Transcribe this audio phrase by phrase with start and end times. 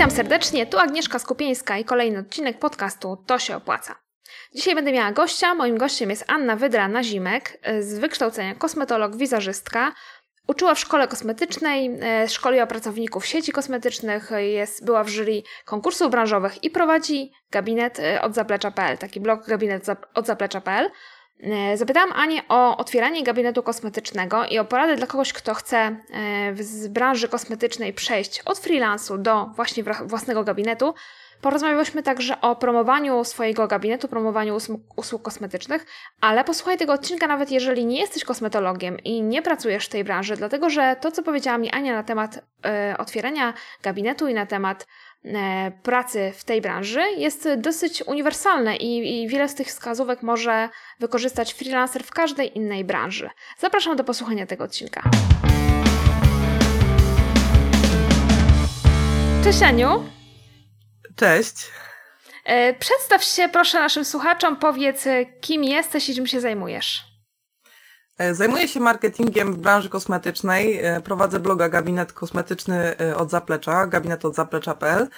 [0.00, 3.94] Witam serdecznie, tu Agnieszka Skupieńska i kolejny odcinek podcastu To się opłaca.
[4.54, 5.54] Dzisiaj będę miała gościa.
[5.54, 7.40] Moim gościem jest Anna Wydra-Nazimek,
[7.80, 9.92] z wykształcenia kosmetolog, wizerzystka.
[10.48, 16.64] Uczyła w szkole kosmetycznej, e, szkoliła pracowników sieci kosmetycznych, jest, była w jury konkursów branżowych
[16.64, 20.90] i prowadzi gabinet e, od zaplecza.pl, taki blog gabinet od zaplecza.pl.
[21.42, 25.96] E, zapytałam Anię o otwieranie gabinetu kosmetycznego i o poradę dla kogoś, kto chce
[26.60, 30.94] z branży kosmetycznej przejść od freelansu do właśnie własnego gabinetu.
[31.40, 35.86] Porozmawiałyśmy także o promowaniu swojego gabinetu, promowaniu usług, usług, kosmetycznych,
[36.20, 40.36] ale posłuchaj tego odcinka nawet jeżeli nie jesteś kosmetologiem i nie pracujesz w tej branży,
[40.36, 44.82] dlatego że to, co powiedziała mi Ania na temat e, otwierania gabinetu i na temat
[44.82, 44.86] e,
[45.82, 50.68] pracy w tej branży jest dosyć uniwersalne i, i wiele z tych wskazówek może
[51.00, 53.30] wykorzystać freelancer w każdej innej branży.
[53.58, 55.02] Zapraszam do posłuchania tego odcinka.
[59.44, 60.04] Cześć Aniu!
[61.16, 61.54] Cześć.
[62.44, 65.04] E, przedstaw się proszę naszym słuchaczom, powiedz
[65.40, 67.09] kim jesteś i czym się zajmujesz.
[68.20, 70.78] E, zajmuję się marketingiem w branży kosmetycznej.
[70.78, 75.08] E, prowadzę bloga Gabinet Kosmetyczny od Zaplecza, gabinetodzaplecza.pl,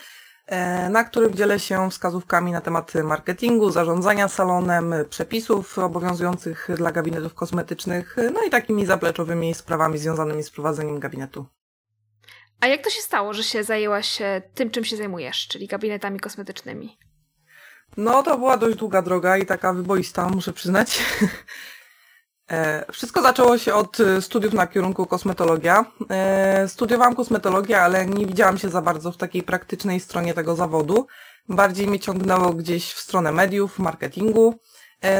[0.91, 8.17] na którym dzielę się wskazówkami na temat marketingu, zarządzania salonem, przepisów obowiązujących dla gabinetów kosmetycznych,
[8.35, 11.47] no i takimi zapleczowymi sprawami związanymi z prowadzeniem gabinetu.
[12.61, 16.21] A jak to się stało, że się zajęłaś e, tym, czym się zajmujesz, czyli gabinetami
[16.21, 16.99] kosmetycznymi?
[17.97, 20.99] No, to była dość długa droga i taka wyboista, muszę przyznać.
[22.53, 25.85] E, wszystko zaczęło się od e, studiów na kierunku kosmetologia.
[26.67, 31.07] Studiowałam kosmetologię, ale nie widziałam się za bardzo w takiej praktycznej stronie tego zawodu.
[31.49, 34.55] Bardziej mnie ciągnęło gdzieś w stronę mediów, marketingu.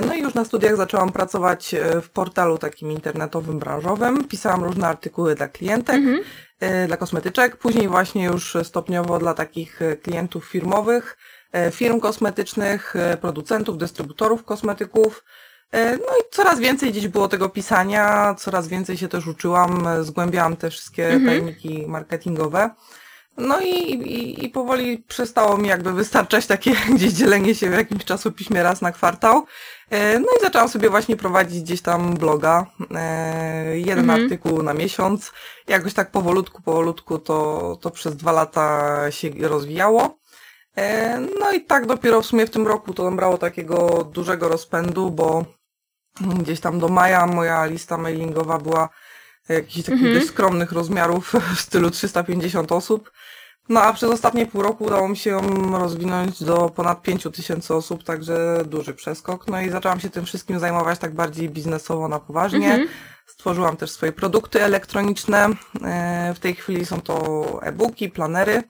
[0.07, 4.25] No i już na studiach zaczęłam pracować w portalu takim internetowym, branżowym.
[4.25, 5.97] Pisałam różne artykuły dla klientek.
[5.97, 6.21] Mhm.
[6.63, 11.17] E, dla kosmetyczek, później właśnie już stopniowo dla takich e, klientów firmowych,
[11.53, 15.25] e, firm kosmetycznych, producentów, dystrybutorów kosmetyków.
[15.73, 20.71] No i coraz więcej gdzieś było tego pisania, coraz więcej się też uczyłam, zgłębiałam te
[20.71, 21.25] wszystkie mhm.
[21.25, 22.71] tajniki marketingowe.
[23.37, 28.05] No i, i, i powoli przestało mi jakby wystarczać takie gdzieś dzielenie się w jakimś
[28.05, 29.47] czasopiśmie raz na kwartał.
[29.91, 32.67] E, no i zaczęłam sobie właśnie prowadzić gdzieś tam bloga.
[32.95, 34.23] E, jeden mhm.
[34.23, 35.33] artykuł na miesiąc.
[35.69, 40.19] Jakoś tak powolutku, powolutku to, to przez dwa lata się rozwijało.
[40.77, 45.11] E, no i tak dopiero w sumie w tym roku to nabrało takiego dużego rozpędu,
[45.11, 45.45] bo
[46.21, 48.89] gdzieś tam do maja moja lista mailingowa była
[49.49, 50.15] jakichś takich mhm.
[50.15, 53.11] dość skromnych rozmiarów w stylu 350 osób.
[53.69, 57.75] No a przez ostatnie pół roku udało mi się ją rozwinąć do ponad 5 tysięcy
[57.75, 59.47] osób, także duży przeskok.
[59.47, 62.71] No i zaczęłam się tym wszystkim zajmować tak bardziej biznesowo na poważnie.
[62.71, 62.89] Mhm.
[63.27, 65.49] Stworzyłam też swoje produkty elektroniczne.
[65.85, 68.63] E, w tej chwili są to e-booki, planery.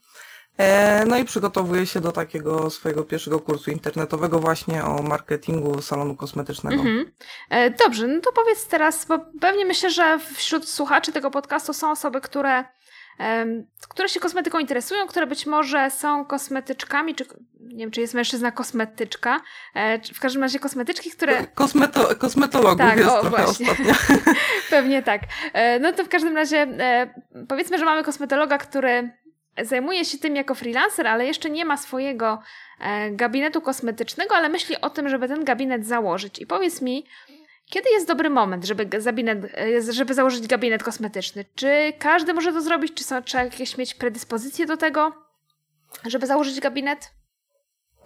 [0.59, 6.17] E, no i przygotowuję się do takiego swojego pierwszego kursu internetowego właśnie o marketingu salonu
[6.17, 6.77] kosmetycznego.
[6.83, 7.13] Mhm.
[7.51, 11.91] E, dobrze, no to powiedz teraz, bo pewnie myślę, że wśród słuchaczy tego podcastu są
[11.91, 12.65] osoby, które
[13.89, 17.25] które się kosmetyką interesują, które być może są kosmetyczkami, czy
[17.61, 19.41] nie wiem, czy jest mężczyzna kosmetyczka,
[19.75, 21.47] e, w każdym razie kosmetyczki, które...
[21.47, 23.71] Kosmeto, kosmetologów tak, jest o, trochę właśnie.
[23.71, 23.95] ostatnio.
[24.71, 25.23] Pewnie tak.
[25.81, 26.67] No to w każdym razie
[27.49, 29.22] powiedzmy, że mamy kosmetologa, który
[29.63, 32.39] zajmuje się tym jako freelancer, ale jeszcze nie ma swojego
[32.81, 36.39] e, gabinetu kosmetycznego, ale myśli o tym, żeby ten gabinet założyć.
[36.39, 37.07] I powiedz mi,
[37.67, 41.45] kiedy jest dobry moment, żeby, gabinet, e, żeby założyć gabinet kosmetyczny?
[41.55, 42.95] Czy każdy może to zrobić?
[42.95, 45.13] Czy są, trzeba jakieś mieć predyspozycje do tego,
[46.07, 47.11] żeby założyć gabinet?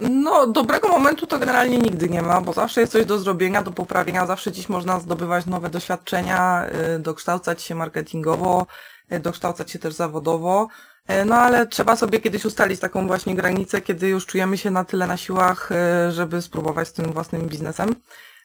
[0.01, 3.71] No, dobrego momentu to generalnie nigdy nie ma, bo zawsze jest coś do zrobienia, do
[3.71, 8.67] poprawienia, zawsze dziś można zdobywać nowe doświadczenia, y, dokształcać się marketingowo,
[9.11, 10.69] dokształcać się też zawodowo.
[11.07, 14.85] E, no ale trzeba sobie kiedyś ustalić taką właśnie granicę, kiedy już czujemy się na
[14.85, 17.95] tyle na siłach, e, żeby spróbować z tym własnym biznesem.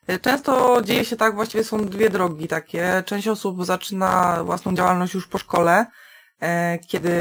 [0.07, 3.03] E, często dzieje się tak, właściwie są dwie drogi takie.
[3.05, 5.85] Część osób zaczyna własną działalność już po szkole,
[6.87, 7.11] kiedy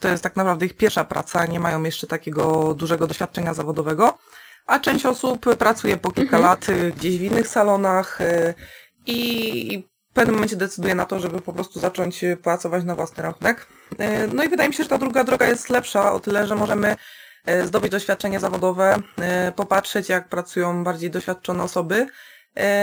[0.00, 4.18] to jest tak naprawdę ich pierwsza praca, nie mają jeszcze takiego dużego doświadczenia zawodowego,
[4.66, 6.42] a część osób pracuje po kilka mhm.
[6.42, 8.18] lat gdzieś w innych salonach
[9.06, 13.66] i pewnym momencie decyduje na to, żeby po prostu zacząć pracować na własny rachunek.
[13.98, 16.56] E, no i wydaje mi się, że ta druga droga jest lepsza o tyle, że
[16.56, 16.96] możemy
[17.46, 22.10] e, zdobyć doświadczenie zawodowe, e, popatrzeć jak pracują bardziej doświadczone osoby E,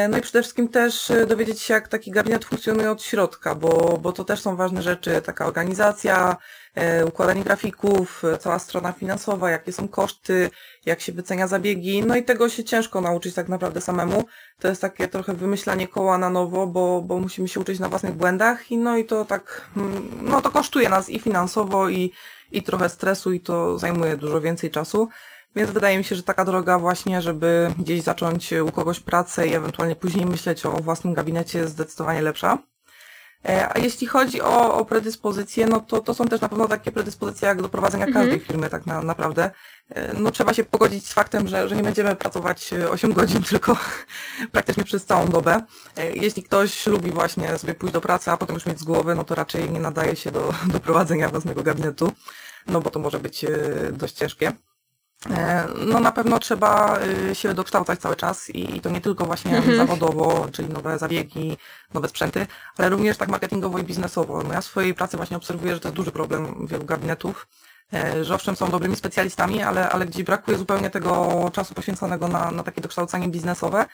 [0.10, 4.00] no i przede wszystkim też e, dowiedzieć się, jak taki gabinet funkcjonuje od środka, bo,
[4.02, 6.38] bo to też są ważne rzeczy, taka organizacja,
[6.76, 10.50] e, układanie grafików, cała strona finansowa, jakie są koszty,
[10.86, 14.24] jak się wycenia zabiegi, no i tego się ciężko nauczyć tak naprawdę samemu.
[14.60, 18.14] To jest takie trochę wymyślanie koła na nowo, bo, bo musimy się uczyć na własnych
[18.14, 22.12] błędach i no i to tak, mm, no to kosztuje nas i finansowo, i,
[22.52, 25.10] i trochę stresu i to zajmuje dużo więcej czasu.
[25.56, 29.54] Więc wydaje mi się, że taka droga właśnie, żeby gdzieś zacząć u kogoś pracę i
[29.54, 32.58] ewentualnie później myśleć o własnym gabinecie jest zdecydowanie lepsza.
[33.50, 36.92] E, a jeśli chodzi o, o predyspozycje, no to, to są też na pewno takie
[36.92, 38.26] predyspozycje jak do prowadzenia mhm.
[38.26, 39.52] każdej firmy tak na, naprawdę.
[39.90, 43.78] E, no trzeba się pogodzić z faktem, że, że nie będziemy pracować 8 godzin, tylko
[44.52, 45.62] praktycznie przez całą dobę.
[45.98, 49.16] E, jeśli ktoś lubi właśnie sobie pójść do pracy, a potem już mieć z głowy,
[49.16, 52.12] no to raczej nie nadaje się do, do prowadzenia własnego gabinetu,
[52.68, 53.46] no bo to może być
[53.92, 54.52] dość ciężkie.
[55.30, 57.00] E, no na pewno trzeba
[57.32, 59.78] y, się dokształcać cały czas i to nie tylko właśnie mhm.
[59.78, 61.58] zawodowo, czyli nowe zabiegi,
[61.94, 64.44] nowe sprzęty, ale również tak marketingowo i biznesowo.
[64.44, 67.48] No ja w swojej pracy właśnie obserwuję, że to jest duży problem wielu gabinetów,
[67.94, 72.52] e, że owszem są dobrymi specjalistami, ale, ale gdzie brakuje zupełnie tego czasu poświęconego na,
[72.52, 73.86] na takie dokształcenie biznesowe,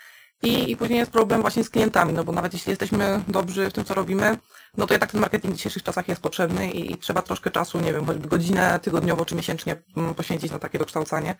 [0.44, 3.74] i, I później jest problem właśnie z klientami, no bo nawet jeśli jesteśmy dobrzy w
[3.74, 4.38] tym, co robimy,
[4.78, 7.80] no to jednak ten marketing w dzisiejszych czasach jest potrzebny i, i trzeba troszkę czasu,
[7.80, 11.36] nie wiem, choćby godzinę tygodniowo czy miesięcznie mm, poświęcić na takie dokształcanie.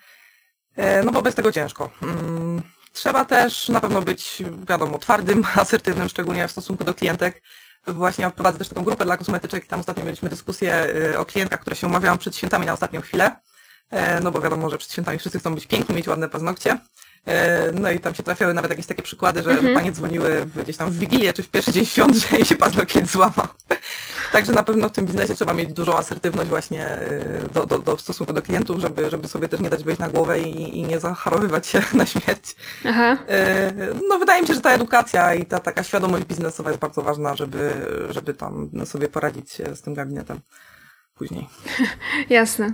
[0.76, 1.90] E, no bo bez tego ciężko.
[2.04, 2.62] Mm,
[2.94, 7.42] trzeba też na pewno być, wiadomo, twardym, asertywnym, szczególnie w stosunku do klientek.
[7.88, 11.60] Właśnie prowadzę też taką grupę dla kosmetyczek i tam ostatnio mieliśmy dyskusję y, o klientkach,
[11.60, 13.36] które się umawiają przed świętami na ostatnią chwilę.
[13.90, 16.78] E, no bo wiadomo, że przed świętami wszyscy chcą być piękni, mieć ładne paznokcie.
[17.26, 19.74] E, no i tam się trafiały nawet jakieś takie przykłady, że mhm.
[19.74, 23.12] panie dzwoniły gdzieś tam w Wigilię czy w pierwszy dzień świąt, że jej się paznokieć
[23.12, 23.48] złamał.
[24.32, 27.96] Także na pewno w tym biznesie trzeba mieć dużą asertywność właśnie e, do, do, do
[27.96, 30.84] w stosunku do klientów, żeby, żeby sobie też nie dać wejść na głowę i, i
[30.84, 32.56] nie zacharowywać się na śmierć.
[32.86, 33.18] Aha.
[34.10, 37.36] No wydaje mi się, że ta edukacja i ta taka świadomość biznesowa jest bardzo ważna,
[37.36, 37.74] żeby,
[38.10, 40.40] żeby tam sobie poradzić z tym gabinetem
[41.20, 41.50] później.
[42.40, 42.74] Jasne.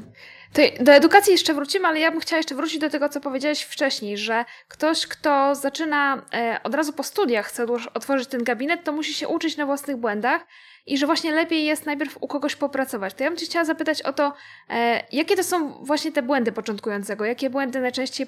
[0.80, 4.18] Do edukacji jeszcze wrócimy, ale ja bym chciała jeszcze wrócić do tego, co powiedziałeś wcześniej,
[4.18, 9.14] że ktoś, kto zaczyna e, od razu po studiach, chce otworzyć ten gabinet, to musi
[9.14, 10.46] się uczyć na własnych błędach
[10.86, 13.14] i że właśnie lepiej jest najpierw u kogoś popracować.
[13.14, 14.34] To ja bym Cię chciała zapytać o to,
[14.70, 17.26] e, jakie to są właśnie te błędy początkującego?
[17.26, 18.28] Jakie błędy najczęściej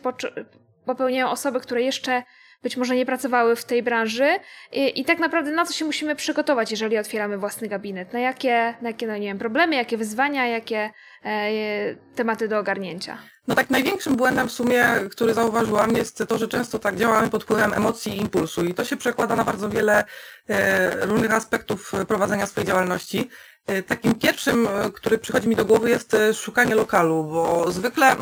[0.86, 2.24] popełniają osoby, które jeszcze
[2.64, 4.40] być może nie pracowały w tej branży
[4.72, 8.14] i, i, tak naprawdę na co się musimy przygotować, jeżeli otwieramy własny gabinet?
[8.14, 10.90] Na jakie, na jakie no nie wiem, problemy, jakie wyzwania, jakie
[11.26, 13.18] e, tematy do ogarnięcia?
[13.48, 17.44] No tak największym błędem w sumie, który zauważyłam jest to, że często tak działamy pod
[17.44, 20.04] wpływem emocji i impulsu i to się przekłada na bardzo wiele
[20.50, 23.30] e, różnych aspektów prowadzenia swojej działalności.
[23.68, 28.16] E, takim pierwszym, e, który przychodzi mi do głowy jest e, szukanie lokalu, bo zwykle...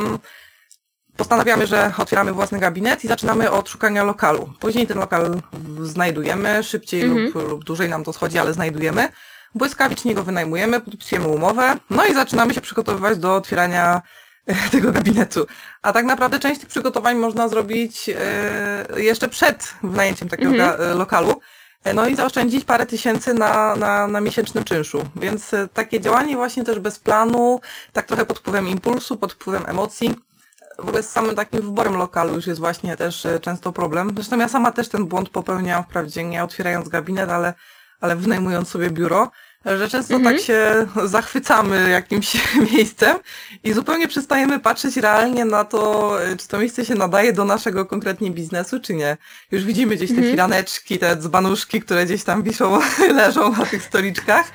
[1.17, 4.53] Postanawiamy, że otwieramy własny gabinet i zaczynamy od szukania lokalu.
[4.59, 5.41] Później ten lokal
[5.81, 7.25] znajdujemy, szybciej mhm.
[7.25, 9.09] lub, lub dłużej nam to schodzi, ale znajdujemy.
[9.55, 14.01] Błyskawicznie go wynajmujemy, podpisujemy umowę, no i zaczynamy się przygotowywać do otwierania
[14.45, 15.47] e, tego gabinetu.
[15.81, 20.81] A tak naprawdę część tych przygotowań można zrobić e, jeszcze przed wynajęciem takiego mhm.
[20.91, 21.39] E, lokalu.
[21.93, 25.05] No i zaoszczędzić parę tysięcy na, na, na miesięcznym czynszu.
[25.15, 27.61] Więc takie działanie właśnie też bez planu,
[27.93, 30.15] tak trochę pod wpływem impulsu, pod wpływem emocji,
[30.77, 34.11] w ogóle z samym takim wyborem lokalu już jest właśnie też e, często problem.
[34.15, 37.53] Zresztą ja sama też ten błąd popełniałam wprawdzie nie otwierając gabinet, ale,
[38.01, 39.31] ale wynajmując sobie biuro,
[39.65, 40.35] że często mhm.
[40.35, 42.37] tak się zachwycamy jakimś
[42.71, 43.17] miejscem
[43.63, 47.85] i zupełnie przestajemy patrzeć realnie na to, e, czy to miejsce się nadaje do naszego
[47.85, 49.17] konkretnie biznesu, czy nie.
[49.51, 50.31] Już widzimy gdzieś te mhm.
[50.31, 52.79] firaneczki, te dzbanuszki, które gdzieś tam wiszą,
[53.19, 54.51] leżą na tych stoliczkach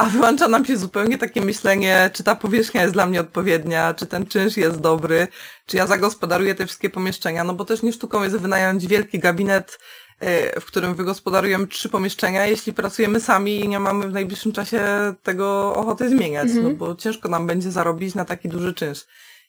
[0.00, 4.06] a wyłącza nam się zupełnie takie myślenie, czy ta powierzchnia jest dla mnie odpowiednia, czy
[4.06, 5.28] ten czynsz jest dobry,
[5.66, 9.78] czy ja zagospodaruję te wszystkie pomieszczenia, no bo też nie sztuką jest wynająć wielki gabinet,
[10.20, 14.82] e, w którym wygospodarujemy trzy pomieszczenia, jeśli pracujemy sami i nie mamy w najbliższym czasie
[15.22, 16.76] tego ochoty zmieniać, no mhm.
[16.76, 19.06] bo ciężko nam będzie zarobić na taki duży czynsz.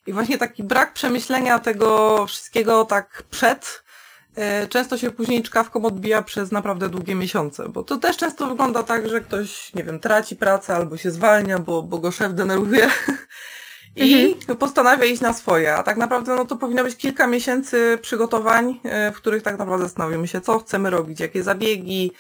[0.08, 3.84] I właśnie taki brak przemyślenia tego wszystkiego tak przed,
[4.70, 9.10] często się później czkawką odbija przez naprawdę długie miesiące, bo to też często wygląda tak,
[9.10, 12.90] że ktoś, nie wiem, traci pracę albo się zwalnia, bo, bo go szef denerwuje
[13.96, 14.58] i mhm.
[14.58, 15.76] postanawia iść na swoje.
[15.76, 19.86] A tak naprawdę no to powinno być kilka miesięcy przygotowań, e, w których tak naprawdę
[19.86, 22.12] zastanowimy się, co chcemy robić, jakie zabiegi,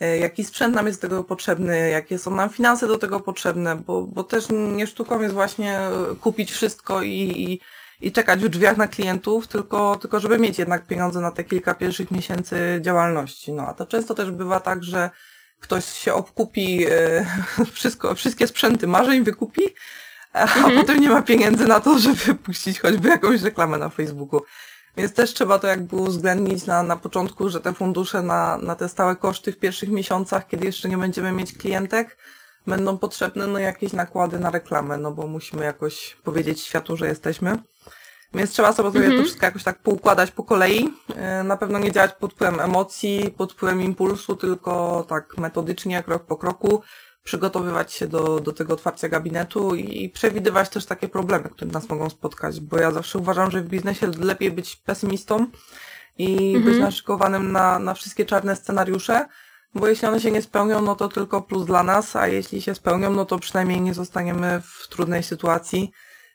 [0.00, 3.76] e, jaki sprzęt nam jest do tego potrzebny, jakie są nam finanse do tego potrzebne,
[3.76, 5.80] bo, bo też nie sztuką jest właśnie
[6.20, 7.60] kupić wszystko i, i
[8.00, 11.74] i czekać w drzwiach na klientów, tylko, tylko żeby mieć jednak pieniądze na te kilka
[11.74, 13.52] pierwszych miesięcy działalności.
[13.52, 15.10] No a to często też bywa tak, że
[15.60, 17.26] ktoś się obkupi e,
[17.74, 19.62] wszystko, wszystkie sprzęty marzeń wykupi,
[20.32, 20.76] a mhm.
[20.80, 24.40] potem nie ma pieniędzy na to, żeby puścić choćby jakąś reklamę na Facebooku.
[24.96, 28.88] Więc też trzeba to jakby uwzględnić na, na początku, że te fundusze na, na te
[28.88, 32.16] stałe koszty w pierwszych miesiącach, kiedy jeszcze nie będziemy mieć klientek,
[32.68, 37.58] będą potrzebne no jakieś nakłady na reklamę, no bo musimy jakoś powiedzieć światu, że jesteśmy.
[38.34, 39.16] Więc trzeba sobie mhm.
[39.16, 40.94] to wszystko jakoś tak poukładać po kolei.
[41.16, 46.26] E, na pewno nie działać pod wpływem emocji, pod wpływem impulsu, tylko tak metodycznie, krok
[46.26, 46.82] po kroku,
[47.24, 52.10] przygotowywać się do, do tego otwarcia gabinetu i przewidywać też takie problemy, które nas mogą
[52.10, 55.46] spotkać, bo ja zawsze uważam, że w biznesie lepiej być pesymistą
[56.18, 56.64] i mhm.
[56.64, 59.26] być naszykowanym na, na wszystkie czarne scenariusze,
[59.74, 62.74] bo jeśli one się nie spełnią, no to tylko plus dla nas, a jeśli się
[62.74, 65.90] spełnią, no to przynajmniej nie zostaniemy w trudnej sytuacji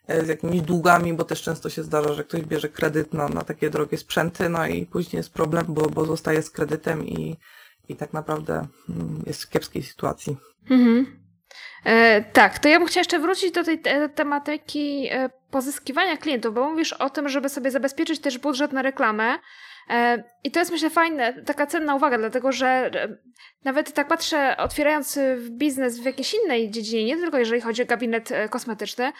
[0.06, 3.44] e, z jakimiś długami, bo też często się zdarza, że ktoś bierze kredyt na, na
[3.44, 7.36] takie drogie sprzęty, no i później jest problem, bo, bo zostaje z kredytem i,
[7.88, 10.36] i tak naprawdę mm, jest w kiepskiej sytuacji.
[10.70, 11.23] Mhm.
[11.84, 16.54] E, tak, to ja bym chciała jeszcze wrócić do tej te tematyki e, pozyskiwania klientów,
[16.54, 19.38] bo mówisz o tym, żeby sobie zabezpieczyć też budżet na reklamę.
[19.90, 23.08] E, I to jest myślę fajne, taka cenna uwaga, dlatego że e,
[23.64, 25.18] nawet tak patrzę, otwierając
[25.50, 29.12] biznes w jakiejś innej dziedzinie, nie tylko jeżeli chodzi o gabinet e, kosmetyczny,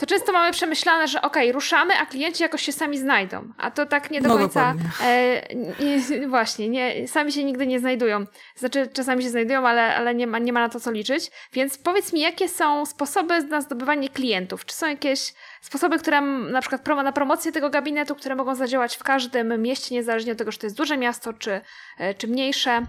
[0.00, 3.52] to często mamy przemyślane, że okej, okay, ruszamy, a klienci jakoś się sami znajdą.
[3.58, 4.74] A to tak nie do no końca.
[5.04, 5.42] E,
[5.80, 8.24] nie, właśnie, nie, sami się nigdy nie znajdują.
[8.56, 11.30] Znaczy, czasami się znajdują, ale, ale nie, ma, nie ma na to co liczyć.
[11.52, 14.64] Więc powiedz mi, jakie są sposoby na zdobywanie klientów?
[14.64, 19.02] Czy są jakieś sposoby, które na przykład na promocję tego gabinetu, które mogą zadziałać w
[19.02, 21.60] każdym mieście, niezależnie od tego, czy to jest duże miasto, czy,
[21.98, 22.86] e, czy mniejsze?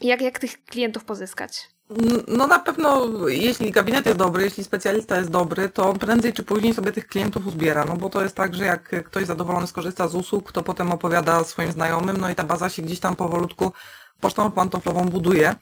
[0.00, 1.68] Jak, jak tych klientów pozyskać?
[2.28, 6.74] No na pewno, jeśli gabinet jest dobry, jeśli specjalista jest dobry, to prędzej czy później
[6.74, 10.14] sobie tych klientów uzbiera, no bo to jest tak, że jak ktoś zadowolony skorzysta z
[10.14, 13.72] usług, to potem opowiada swoim znajomym, no i ta baza się gdzieś tam powolutku
[14.20, 15.54] pocztą pantoflową buduje.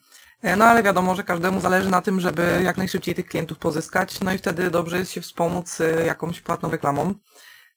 [0.42, 4.20] E, no ale wiadomo, że każdemu zależy na tym, żeby jak najszybciej tych klientów pozyskać,
[4.20, 7.14] no i wtedy dobrze jest się wspomóc e, jakąś płatną reklamą.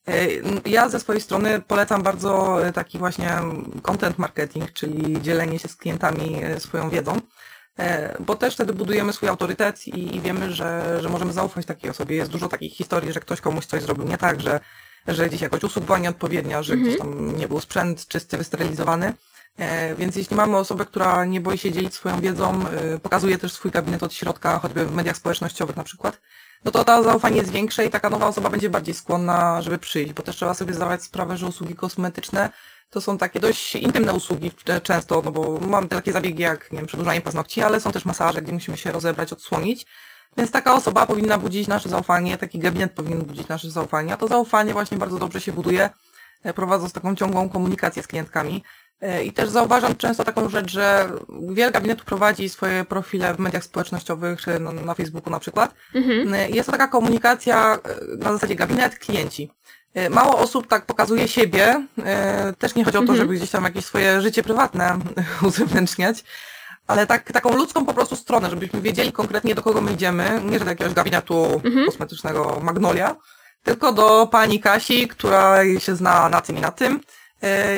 [0.07, 0.27] E,
[0.65, 3.39] ja ze swojej strony polecam bardzo taki właśnie
[3.81, 7.21] content marketing, czyli dzielenie się z klientami swoją wiedzą.
[7.79, 12.15] E, bo też wtedy budujemy swój autorytet i, wiemy, że, że możemy zaufać takiej osobie.
[12.15, 14.59] Jest dużo takich historii, że ktoś komuś coś zrobił nie tak, że,
[15.07, 16.89] że gdzieś jakoś usługa była nieodpowiednia, że mhm.
[16.89, 19.13] gdzieś tam nie był sprzęt czysty, wysterylizowany.
[19.57, 23.53] E, więc jeśli mamy osobę, która nie boi się dzielić swoją wiedzą, e, pokazuje też
[23.53, 26.21] swój gabinet od środka, choćby w mediach społecznościowych na przykład,
[26.65, 30.13] no to ta zaufanie jest większe i taka nowa osoba będzie bardziej skłonna, żeby przyjść,
[30.13, 32.49] bo też trzeba sobie zdawać sprawę, że usługi kosmetyczne
[32.89, 34.51] to są takie dość intymne usługi
[34.83, 38.41] często, no bo mamy takie zabiegi jak, nie wiem, przedłużanie paznokci, ale są też masaże,
[38.41, 39.85] gdzie musimy się rozebrać, odsłonić.
[40.37, 44.27] Więc taka osoba powinna budzić nasze zaufanie, taki gabinet powinien budzić nasze zaufanie, a to
[44.27, 45.89] zaufanie właśnie bardzo dobrze się buduje,
[46.43, 48.63] e, prowadząc taką ciągłą komunikację z klientkami.
[49.01, 51.09] E, I też zauważam często taką rzecz, że
[51.49, 55.73] wiele gabinetów prowadzi swoje profile w mediach społecznościowych, czy na, Facebooku na przykład.
[55.95, 56.33] Mhm.
[56.33, 57.79] E, jest to taka komunikacja
[58.17, 59.51] na zasadzie gabinet, klienci.
[59.95, 61.87] E, mało osób tak pokazuje siebie.
[62.05, 63.19] E, też nie chodzi o to, mhm.
[63.19, 64.99] żeby gdzieś tam jakieś swoje życie prywatne
[65.47, 66.23] uzewnętrzniać,
[66.87, 70.41] ale tak, taką ludzką po prostu stronę, żebyśmy wiedzieli konkretnie do kogo my idziemy.
[70.45, 71.85] Nie, że do jakiegoś gabinetu mhm.
[71.85, 73.15] kosmetycznego Magnolia,
[73.63, 76.99] tylko do pani Kasi, która się zna na tym i na tym e,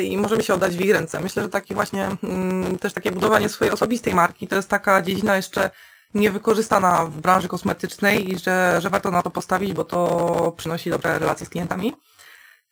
[0.04, 1.20] i możemy się oddać w jej ręce.
[1.20, 5.36] Myślę, że takie właśnie mm, też takie budowanie swojej osobistej marki to jest taka dziedzina
[5.36, 5.70] jeszcze
[6.14, 11.20] niewykorzystana w branży kosmetycznej i że, że warto na to postawić, bo to przynosi dobre
[11.20, 11.94] relacje z klientami.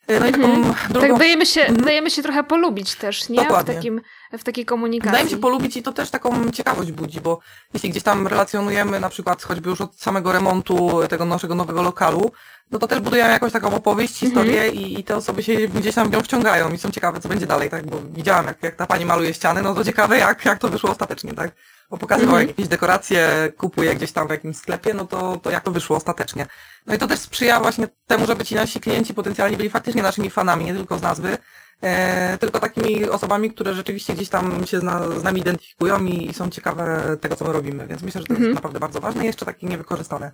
[0.06, 0.92] E, no i taką mhm.
[0.92, 1.08] drugą...
[1.08, 1.84] Tak dajemy się, mhm.
[1.84, 3.36] dajemy się trochę polubić też, nie?
[3.36, 3.74] Dokładnie.
[3.74, 4.00] W, takim,
[4.38, 5.12] w takiej komunikacji.
[5.12, 7.38] Dajemy się polubić i to też taką ciekawość budzi, bo
[7.74, 12.30] jeśli gdzieś tam relacjonujemy na przykład choćby już od samego remontu tego naszego nowego lokalu,
[12.70, 14.30] no to też budujemy jakąś taką opowieść, mhm.
[14.30, 17.28] historię i, i, te osoby się gdzieś tam w nią wciągają i są ciekawe, co
[17.28, 17.86] będzie dalej, tak?
[17.86, 20.90] Bo widziałam, jak, jak ta pani maluje ściany, no to ciekawe, jak, jak to wyszło
[20.90, 21.50] ostatecznie, tak?
[21.90, 22.48] Bo pokazywał mhm.
[22.48, 26.46] jakieś dekoracje, kupuje gdzieś tam w jakimś sklepie, no to, to jak to wyszło ostatecznie.
[26.86, 30.30] No i to też sprzyja właśnie temu, żeby ci nasi klienci potencjalnie byli faktycznie naszymi
[30.30, 31.38] fanami, nie tylko z nazwy,
[31.82, 34.84] e, tylko takimi osobami, które rzeczywiście gdzieś tam się z,
[35.20, 37.86] z nami identyfikują i, i, są ciekawe tego, co my robimy.
[37.86, 38.50] Więc myślę, że to mhm.
[38.50, 40.32] jest naprawdę bardzo ważne i jeszcze takie niewykorzystane.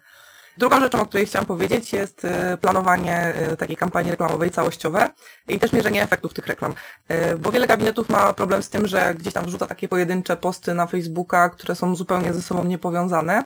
[0.58, 5.10] Drugą rzeczą, o której chciałam powiedzieć, jest e, planowanie e, takiej kampanii reklamowej całościowe
[5.48, 6.74] i też mierzenie efektów tych reklam.
[7.08, 10.74] E, bo wiele gabinetów ma problem z tym, że gdzieś tam wrzuca takie pojedyncze posty
[10.74, 13.44] na Facebooka, które są zupełnie ze sobą niepowiązane.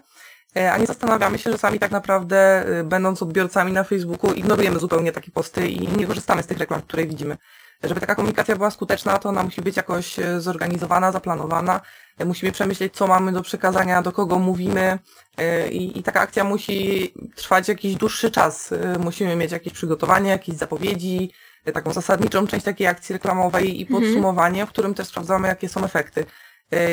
[0.72, 5.30] A nie zastanawiamy się, że sami tak naprawdę, będąc odbiorcami na Facebooku, ignorujemy zupełnie takie
[5.30, 7.36] posty i nie korzystamy z tych reklam, które widzimy
[7.82, 11.80] żeby taka komunikacja była skuteczna, to ona musi być jakoś e, zorganizowana, zaplanowana.
[12.18, 14.98] E, musimy przemyśleć, co mamy do przekazania, do kogo mówimy
[15.36, 18.74] e, i, i taka akcja musi trwać jakiś dłuższy czas.
[18.98, 21.32] Musimy mieć jakieś przygotowanie, jakieś zapowiedzi,
[21.74, 24.02] taką zasadniczą część takiej akcji reklamowej i mhm.
[24.02, 26.24] podsumowanie, w którym też sprawdzamy, jakie są efekty.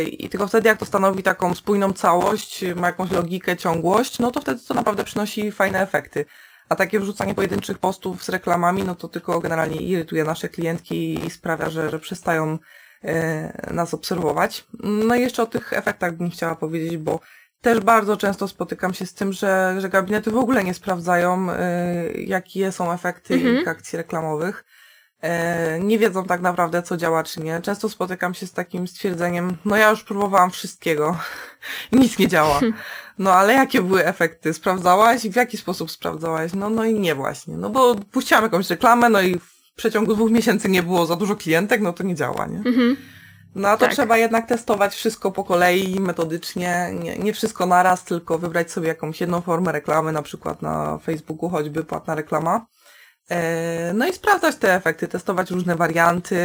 [0.06, 4.42] I tylko wtedy, jak to stanowi taką spójną całość, ma jakąś logikę, ciągłość, no to
[4.42, 6.26] wtedy to naprawdę przynosi fajne efekty.
[6.70, 11.30] A takie wrzucanie pojedynczych postów z reklamami, no to tylko generalnie irytuje nasze klientki i
[11.30, 12.60] sprawia, że, że przestają
[13.04, 14.66] e, nas obserwować.
[14.84, 17.20] No i jeszcze o tych efektach bym chciała powiedzieć, bo
[17.62, 21.56] też bardzo często spotykam się z tym, że, że gabinety w ogóle nie sprawdzają, y,
[22.22, 23.58] jakie są efekty mhm.
[23.58, 24.66] ich akcji reklamowych.
[25.24, 27.62] E, nie wiedzą tak naprawdę, co działa, czy nie.
[27.62, 31.18] Często spotykam się z takim stwierdzeniem, no ja już próbowałam wszystkiego,
[31.92, 32.60] nic nie działa.
[33.20, 34.54] No ale jakie były efekty?
[34.54, 35.22] Sprawdzałaś?
[35.22, 36.54] W jaki sposób sprawdzałaś?
[36.54, 37.58] No, no i nie właśnie.
[37.58, 41.36] No bo puściłam jakąś reklamę, no i w przeciągu dwóch miesięcy nie było za dużo
[41.36, 42.58] klientek, no to nie działa, nie?
[42.58, 42.98] Mhm.
[43.56, 43.94] No a to tak.
[43.94, 49.22] trzeba jednak testować wszystko po kolei, metodycznie, nie, nie wszystko naraz, tylko wybrać sobie jakąś
[49.22, 52.66] jedną formę reklamy, na przykład na Facebooku choćby płatna reklama.
[53.30, 56.38] E, no i sprawdzać te efekty, testować różne warianty,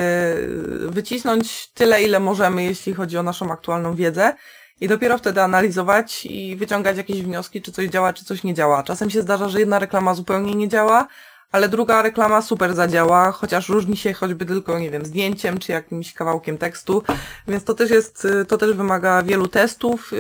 [0.89, 4.35] wycisnąć tyle, ile możemy, jeśli chodzi o naszą aktualną wiedzę
[4.81, 8.83] i dopiero wtedy analizować i wyciągać jakieś wnioski, czy coś działa, czy coś nie działa.
[8.83, 11.07] Czasem się zdarza, że jedna reklama zupełnie nie działa,
[11.53, 16.15] ale druga reklama super zadziała, chociaż różni się choćby tylko, nie wiem, zdjęciem czy jakimś
[16.15, 17.03] kawałkiem tekstu,
[17.49, 20.13] więc to też jest, to też wymaga wielu testów,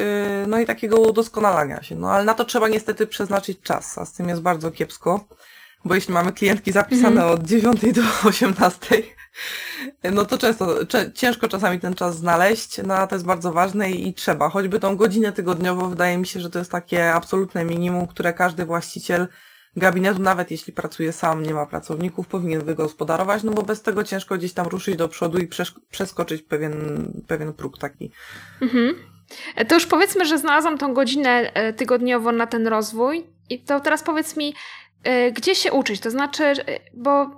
[0.47, 1.97] no i takiego udoskonalania się.
[1.97, 5.25] No ale na to trzeba niestety przeznaczyć czas, a z tym jest bardzo kiepsko,
[5.88, 7.30] bo jeśli mamy klientki zapisane mhm.
[7.30, 9.02] od 9 do 18,
[10.12, 10.76] no to często,
[11.14, 14.80] ciężko czasami ten czas znaleźć, no a to jest bardzo ważne i, i trzeba, choćby
[14.80, 19.28] tą godzinę tygodniowo, wydaje mi się, że to jest takie absolutne minimum, które każdy właściciel
[19.76, 24.38] gabinetu, nawet jeśli pracuje sam, nie ma pracowników, powinien wygospodarować, no bo bez tego ciężko
[24.38, 25.49] gdzieś tam ruszyć do przodu i
[25.90, 26.75] przeskoczyć pewien,
[27.26, 28.11] pewien próg taki.
[28.62, 28.95] Mhm.
[29.68, 34.02] To już powiedzmy, że znalazłam tą godzinę e, tygodniowo na ten rozwój i to teraz
[34.02, 34.54] powiedz mi, e,
[35.33, 36.00] gdzie się uczyć?
[36.00, 36.55] To znaczy, e,
[36.95, 37.31] bo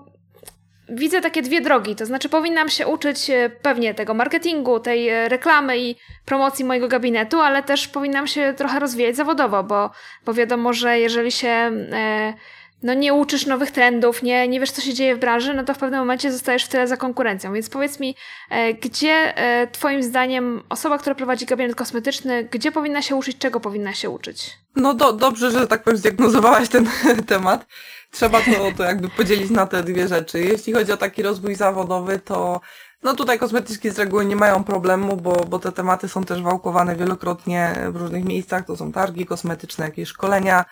[0.90, 1.96] widzę takie dwie drogi.
[1.96, 6.88] To znaczy, powinnam się uczyć e, pewnie tego marketingu, tej e, reklamy i promocji mojego
[6.88, 9.90] gabinetu, ale też powinnam się trochę rozwijać zawodowo, bo,
[10.24, 12.34] bo wiadomo, że jeżeli się e,
[12.82, 15.74] no nie uczysz nowych trendów, nie, nie wiesz, co się dzieje w branży, no to
[15.74, 17.52] w pewnym momencie zostajesz w tyle za konkurencją.
[17.52, 18.16] Więc powiedz mi,
[18.50, 23.60] e, gdzie e, Twoim zdaniem osoba, która prowadzi gabinet kosmetyczny, gdzie powinna się uczyć, czego
[23.60, 24.58] powinna się uczyć?
[24.76, 26.88] No do, dobrze, że tak powiem zdiagnozowałaś ten
[27.26, 27.66] temat.
[28.10, 30.40] Trzeba to, to jakby podzielić na te dwie rzeczy.
[30.40, 32.60] Jeśli chodzi o taki rozwój zawodowy, to
[33.02, 36.96] no tutaj kosmetyczki z reguły nie mają problemu, bo, bo te tematy są też wałkowane
[36.96, 38.66] wielokrotnie w różnych miejscach.
[38.66, 40.64] To są targi kosmetyczne, jakieś szkolenia,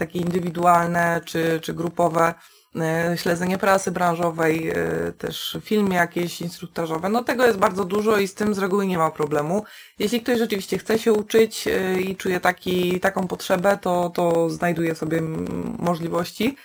[0.00, 2.34] takie indywidualne czy, czy grupowe,
[2.76, 4.74] e, śledzenie prasy branżowej, e,
[5.18, 7.08] też filmy jakieś instruktażowe.
[7.08, 9.64] No tego jest bardzo dużo i z tym z reguły nie ma problemu.
[9.98, 14.94] Jeśli ktoś rzeczywiście chce się uczyć e, i czuje taki, taką potrzebę, to, to znajduje
[14.94, 15.20] sobie
[15.78, 16.56] możliwości.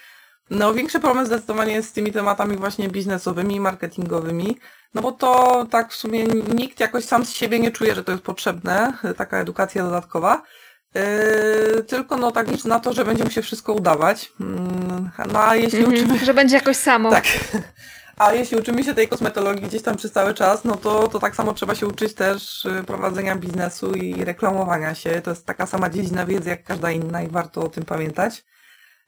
[0.50, 4.58] No, większy problem zdecydowanie jest z tymi tematami właśnie biznesowymi, marketingowymi,
[4.94, 6.24] no bo to tak w sumie
[6.56, 10.42] nikt jakoś sam z siebie nie czuje, że to jest potrzebne, taka edukacja dodatkowa.
[10.96, 14.32] Yy, tylko no tak liczę na to, że będzie mu się wszystko udawać.
[14.40, 16.26] Yy, no a jeśli mm -hmm, uczymy...
[16.26, 17.12] Że będzie jakoś samo.
[17.12, 17.26] Tak.
[18.18, 21.36] A jeśli uczymy się tej kosmetologii gdzieś tam przez cały czas, no to, to tak
[21.36, 25.22] samo trzeba się uczyć też y, prowadzenia biznesu i reklamowania się.
[25.22, 28.46] To jest taka sama dziedzina wiedzy jak każda inna i warto o tym pamiętać.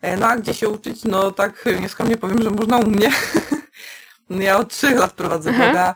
[0.02, 1.04] E, no a gdzie się uczyć?
[1.04, 3.12] No tak nieskromnie powiem, że można u mnie.
[4.30, 5.96] ja od trzech lat prowadzę bloga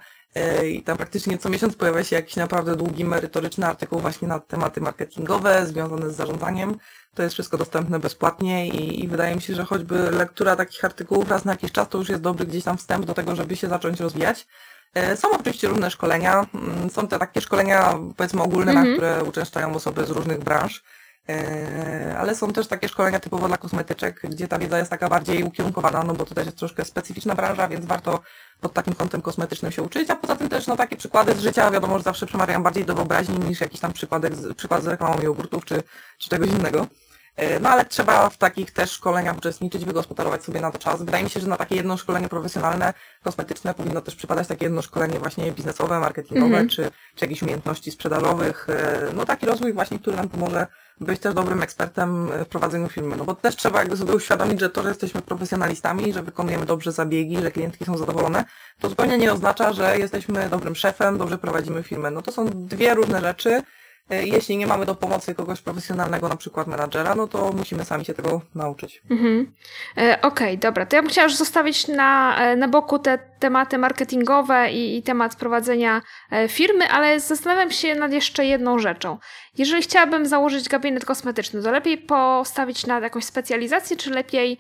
[0.69, 4.81] i tam praktycznie co miesiąc pojawia się jakiś naprawdę długi, merytoryczny artykuł właśnie na tematy
[4.81, 6.77] marketingowe związane z zarządzaniem.
[7.13, 11.29] To jest wszystko dostępne bezpłatnie i, i wydaje mi się, że choćby lektura takich artykułów
[11.29, 13.67] raz na jakiś czas to już jest dobry gdzieś tam wstęp do tego, żeby się
[13.67, 14.47] zacząć rozwijać.
[14.93, 16.45] E, są oczywiście różne szkolenia.
[16.55, 18.87] Mm, są te takie szkolenia, powiedzmy, ogólne, mm -hmm.
[18.87, 20.83] na które uczęszczają osoby z różnych branż.
[21.31, 25.43] E, ale są też takie szkolenia typowo dla kosmetyczek, gdzie ta wiedza jest taka bardziej
[25.43, 28.19] ukierunkowana, no bo to też jest troszkę specyficzna branża, więc warto
[28.61, 31.71] pod takim kątem kosmetycznym się uczyć, a poza tym też no takie przykłady z życia,
[31.71, 35.65] wiadomo, że zawsze przemawiają bardziej do wyobraźni niż jakiś tam przykładek, przykład z reklamą jogurtów
[35.65, 35.83] czy,
[36.17, 36.87] czy czegoś innego.
[37.35, 41.03] E, no ale trzeba w takich też szkoleniach uczestniczyć, wygospodarować sobie na to czas.
[41.03, 44.81] Wydaje mi się, że na takie jedno szkolenie profesjonalne, kosmetyczne powinno też przypadać takie jedno
[44.81, 46.71] szkolenie właśnie biznesowe, marketingowe, mm -hmm.
[46.71, 48.69] czy, czy jakieś umiejętności sprzedażowych.
[48.69, 50.67] E, no taki rozwój właśnie, który nam pomoże
[50.99, 53.15] być też dobrym ekspertem w prowadzeniu firmy.
[53.15, 56.91] No bo też trzeba jakby sobie uświadomić, że to, że jesteśmy profesjonalistami, że wykonujemy dobrze
[56.91, 58.45] zabiegi, że klientki są zadowolone,
[58.79, 62.11] to zupełnie nie oznacza, że jesteśmy dobrym szefem, dobrze prowadzimy firmę.
[62.11, 63.80] No to są dwie różne rzeczy E,
[64.15, 68.13] jeśli nie mamy do pomocy kogoś profesjonalnego, na przykład menadżera, no to musimy sami się
[68.13, 69.01] tego nauczyć.
[69.09, 69.53] Mhm.
[69.97, 70.85] E, Okej, okay, dobra.
[70.85, 75.03] To ja bym chciała już zostawić na, e, na boku te tematy marketingowe i, i
[75.03, 79.17] temat prowadzenia e, firmy, ale zastanawiam się nad jeszcze jedną rzeczą.
[79.57, 84.57] Jeżeli chciałabym założyć gabinet kosmetyczny, to lepiej postawić na jakąś specjalizację, czy lepiej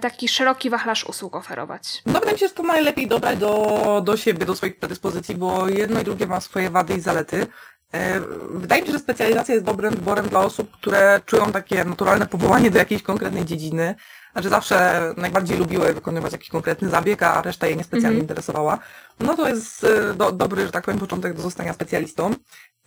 [0.00, 2.02] taki szeroki wachlarz usług oferować?
[2.06, 5.68] No wydaje mi się, że to najlepiej dobrać do, do siebie, do swoich predyspozycji, bo
[5.68, 7.46] jedno i drugie ma swoje wady i zalety.
[7.92, 8.20] E,
[8.50, 12.70] wydaje mi się, że specjalizacja jest dobrym wyborem dla osób, które czują takie naturalne powołanie
[12.70, 13.94] do jakiejś konkretnej dziedziny,
[14.32, 18.78] znaczy zawsze najbardziej lubiły wykonywać jakiś konkretny zabieg, a reszta jej niespecjalnie mm interesowała,
[19.20, 22.34] no to jest e, do, dobry, że tak powiem, początek do zostania specjalistą.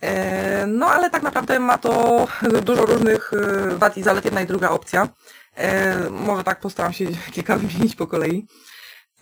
[0.00, 2.26] E, no ale tak naprawdę ma to
[2.66, 3.32] dużo różnych
[3.76, 5.08] wad i zalet, jedna i druga opcja.
[6.10, 8.46] Może tak postaram się kilka wymienić po kolei.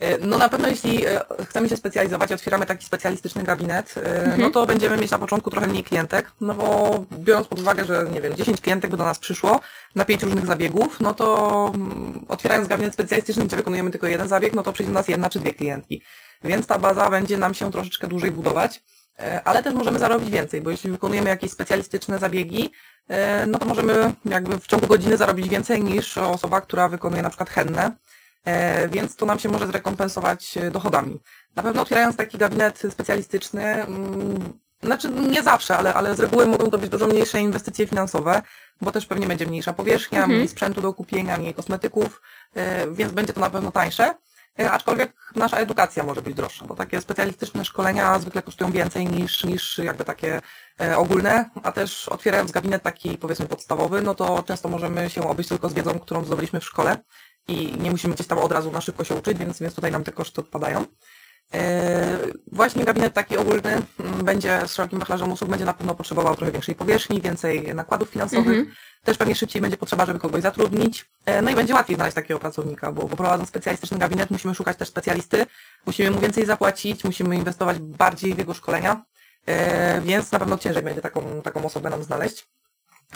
[0.01, 4.41] E, no na pewno jeśli e, chcemy się specjalizować, otwieramy taki specjalistyczny gabinet, e, mhm.
[4.41, 8.05] no to będziemy mieć na początku trochę mniej klientek, no bo biorąc pod uwagę, że
[8.11, 9.59] nie wiem, 10 klientek by do nas przyszło
[9.95, 14.53] na 5 różnych zabiegów, no to mm, otwierając gabinet specjalistyczny, gdzie wykonujemy tylko jeden zabieg,
[14.53, 16.01] no to przyjdzie do nas jedna czy dwie klientki.
[16.43, 18.83] Więc ta baza będzie nam się troszeczkę dłużej budować,
[19.45, 22.71] ale też możemy zarobić więcej, bo jeśli wykonujemy jakieś specjalistyczne zabiegi,
[23.47, 27.49] no to możemy jakby w ciągu godziny zarobić więcej niż osoba, która wykonuje na przykład
[27.49, 27.91] henne.
[28.45, 31.19] E, więc to nam się może zrekompensować e, dochodami.
[31.55, 36.69] Na pewno otwierając taki gabinet specjalistyczny, mm, znaczy nie zawsze, ale, ale z reguły mogą
[36.69, 38.41] to być dużo mniejsze inwestycje finansowe,
[38.81, 40.35] bo też pewnie będzie mniejsza powierzchnia, mhm.
[40.37, 42.21] mniej sprzętu do kupienia, mniej kosmetyków,
[42.55, 44.15] e, więc będzie to na pewno tańsze.
[44.71, 49.77] Aczkolwiek nasza edukacja może być droższa, bo takie specjalistyczne szkolenia zwykle kosztują więcej niż, niż
[49.77, 50.41] jakby takie
[50.95, 55.69] ogólne, a też otwierając gabinet taki powiedzmy podstawowy, no to często możemy się obejść tylko
[55.69, 56.97] z wiedzą, którą zdobyliśmy w szkole
[57.47, 60.03] i nie musimy gdzieś tam od razu na szybko się uczyć, więc, więc tutaj nam
[60.03, 60.85] te koszty odpadają.
[61.53, 62.17] E,
[62.51, 66.51] właśnie gabinet taki ogólny mm, będzie z szerokim wachlarzem usług, będzie na pewno potrzebował trochę
[66.51, 68.67] większej powierzchni, więcej nakładów finansowych.
[68.67, 68.71] -hmm.
[69.03, 71.05] Też pewnie szybciej będzie potrzeba, żeby kogoś zatrudnić.
[71.25, 74.77] E, no i będzie łatwiej znaleźć takiego pracownika, bo, bo prowadząc specjalistyczny gabinet musimy szukać
[74.77, 75.45] też specjalisty,
[75.85, 79.05] musimy mu więcej zapłacić, musimy inwestować bardziej w jego szkolenia,
[79.45, 82.47] e, więc na pewno ciężej będzie taką, taką osobę nam znaleźć.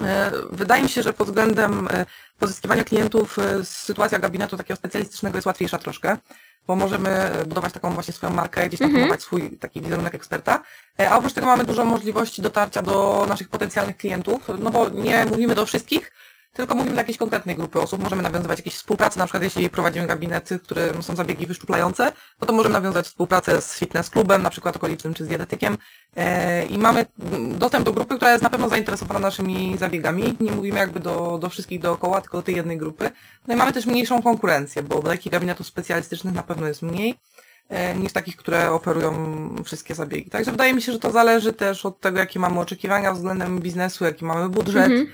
[0.01, 2.05] E, wydaje mi się, że pod względem e,
[2.39, 6.17] pozyskiwania klientów e, sytuacja gabinetu takiego specjalistycznego jest łatwiejsza troszkę,
[6.67, 9.19] bo możemy budować taką właśnie swoją markę, gdzieś tam mm -hmm.
[9.19, 10.63] swój taki wizerunek eksperta,
[11.09, 15.55] a oprócz tego mamy dużo możliwości dotarcia do naszych potencjalnych klientów, no bo nie mówimy
[15.55, 16.11] do wszystkich,
[16.55, 18.03] tylko mówimy dla jakiejś konkretnej grupy osób.
[18.03, 22.53] Możemy nawiązywać jakieś współpracę, na przykład jeśli prowadzimy gabinety, które są zabiegi wyszczuplające, no to
[22.53, 25.77] możemy nawiązać współpracę z fitness klubem, na przykład okolicznym, czy z dietetykiem
[26.15, 27.05] e, i mamy
[27.49, 30.37] dostęp do grupy, która jest na pewno zainteresowana naszymi zabiegami.
[30.39, 33.11] Nie mówimy jakby do, do wszystkich dookoła, tylko do tej jednej grupy.
[33.47, 37.15] No i mamy też mniejszą konkurencję, bo takich gabinetów specjalistycznych na pewno jest mniej
[37.69, 39.13] e, niż takich, które oferują
[39.65, 40.29] wszystkie zabiegi.
[40.29, 44.05] Także wydaje mi się, że to zależy też od tego, jakie mamy oczekiwania względem biznesu,
[44.05, 45.05] jaki mamy budżet, E,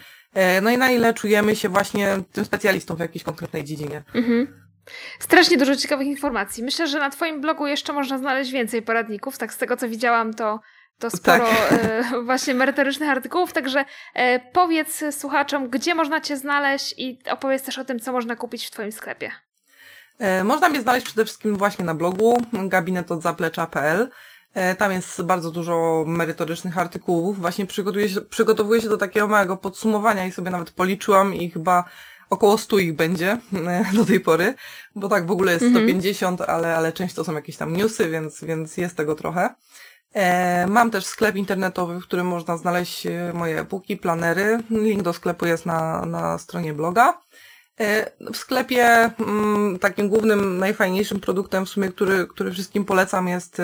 [0.61, 4.03] no i na ile czujemy się właśnie tym specjalistą w jakiejś konkretnej dziedzinie.
[4.15, 4.61] Mhm.
[5.19, 6.63] Strasznie dużo ciekawych informacji.
[6.63, 9.37] Myślę, że na Twoim blogu jeszcze można znaleźć więcej poradników.
[9.37, 10.59] Tak z tego co widziałam, to,
[10.99, 11.79] to sporo tak.
[11.83, 13.53] e, właśnie merytorycznych artykułów.
[13.53, 18.35] Także e, powiedz słuchaczom, gdzie można Cię znaleźć i opowiedz też o tym, co można
[18.35, 19.31] kupić w Twoim sklepie.
[20.19, 24.09] E, można mnie znaleźć przede wszystkim właśnie na blogu gabinetodzaplecza.pl.
[24.53, 27.39] E, tam jest bardzo dużo merytorycznych artykułów.
[27.39, 31.83] Właśnie przygotowuję się, przygotowuję się do takiego małego podsumowania i sobie nawet policzyłam i chyba
[32.29, 33.37] około 100 ich będzie
[33.67, 34.53] e, do tej pory,
[34.95, 36.57] bo tak w ogóle jest 150, mhm.
[36.57, 39.55] ale, ale część to są jakieś tam newsy, więc, więc jest tego trochę.
[40.13, 44.63] E, mam też sklep internetowy, w którym można znaleźć moje e-booki, planery.
[44.69, 47.21] Link do sklepu jest na, na stronie bloga.
[48.33, 48.85] W sklepie
[49.19, 53.61] mm, takim głównym, najfajniejszym produktem w sumie, który, który wszystkim polecam jest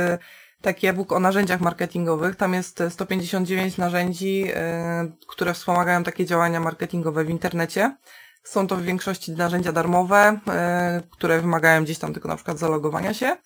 [0.61, 2.35] taki e-book o narzędziach marketingowych.
[2.35, 7.95] Tam jest 159 narzędzi, e, które wspomagają takie działania marketingowe w internecie.
[8.43, 13.13] Są to w większości narzędzia darmowe, e, które wymagają gdzieś tam tylko na przykład zalogowania
[13.13, 13.37] się.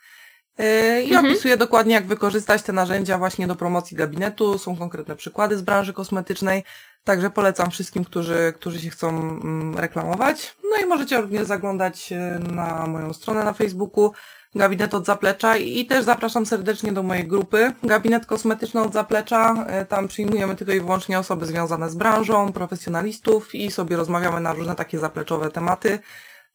[0.57, 1.25] E, I mhm.
[1.25, 4.57] opisuję dokładnie, jak wykorzystać te narzędzia właśnie do promocji gabinetu.
[4.57, 6.63] Są konkretne przykłady z branży kosmetycznej.
[7.03, 10.55] Także polecam wszystkim, którzy, którzy się chcą mm, reklamować.
[10.71, 14.11] No i możecie również zaglądać na moją stronę na Facebooku
[14.55, 17.73] Gabinet od Zaplecza i też zapraszam serdecznie do mojej grupy.
[17.83, 19.65] Gabinet Kosmetyczny od Zaplecza.
[19.67, 24.53] E, tam przyjmujemy tylko i wyłącznie osoby związane z branżą, profesjonalistów i sobie rozmawiamy na
[24.53, 25.99] różne takie zapleczowe tematy.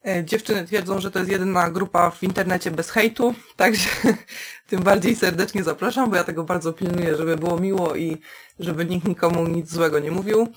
[0.07, 3.89] E, dziewczyny twierdzą, że to jest jedyna grupa w internecie bez hejtu, także
[4.69, 8.17] tym bardziej serdecznie zapraszam, bo ja tego bardzo pilnuję, żeby było miło i
[8.59, 10.47] żeby nikt nikomu nic złego nie mówił.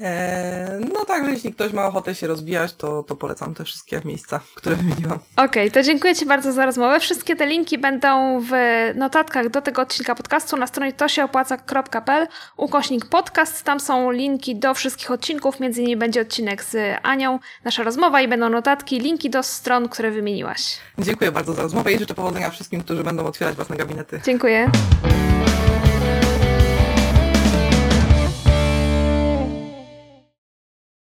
[0.00, 4.40] Eee, no także jeśli ktoś ma ochotę się rozwijać, to, to polecam te wszystkie miejsca,
[4.54, 5.18] które wymieniłam.
[5.36, 7.00] Okej, okay, to dziękuję Ci bardzo za rozmowę.
[7.00, 8.52] Wszystkie te linki będą w
[8.94, 13.64] notatkach do tego odcinka podcastu na stronie tosieopłaca.pl ukośnik podcast.
[13.64, 18.28] Tam są linki do wszystkich odcinków, między innymi będzie odcinek z Anią, nasza rozmowa i
[18.28, 20.78] będą notatki, linki do stron, które wymieniłaś.
[20.98, 24.20] Dziękuję bardzo za rozmowę i życzę powodzenia wszystkim, którzy będą otwierać własne gabinety.
[24.24, 24.70] Dziękuję.